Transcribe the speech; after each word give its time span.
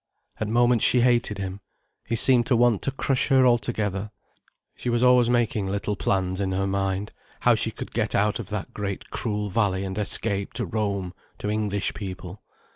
At 0.39 0.47
moments 0.47 0.83
she 0.83 1.01
hated 1.01 1.37
him. 1.37 1.61
He 2.05 2.15
seemed 2.15 2.47
to 2.47 2.55
want 2.55 2.81
to 2.81 2.89
crush 2.91 3.27
her 3.27 3.45
altogether. 3.45 4.09
She 4.75 4.89
was 4.89 5.03
always 5.03 5.29
making 5.29 5.67
little 5.67 5.95
plans 5.95 6.39
in 6.41 6.53
her 6.53 6.65
mind—how 6.65 7.53
she 7.53 7.69
could 7.69 7.93
get 7.93 8.15
out 8.15 8.39
of 8.39 8.49
that 8.49 8.73
great 8.73 9.11
cruel 9.11 9.51
valley 9.51 9.83
and 9.85 9.95
escape 9.99 10.53
to 10.53 10.65
Rome, 10.65 11.13
to 11.37 11.51
English 11.51 11.93
people. 11.93 12.41